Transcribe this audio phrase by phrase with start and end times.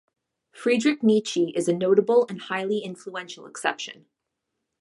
[0.51, 4.07] Friedrich Nietzsche is a notable and highly influential exception.